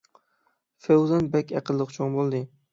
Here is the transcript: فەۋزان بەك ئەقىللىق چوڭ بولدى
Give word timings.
فەۋزان 0.85 1.29
بەك 1.37 1.55
ئەقىللىق 1.59 1.97
چوڭ 1.99 2.19
بولدى 2.19 2.45